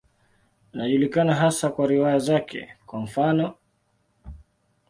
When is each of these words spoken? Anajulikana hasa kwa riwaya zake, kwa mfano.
Anajulikana 0.73 1.35
hasa 1.35 1.69
kwa 1.69 1.87
riwaya 1.87 2.19
zake, 2.19 2.73
kwa 2.85 2.99
mfano. 3.01 3.53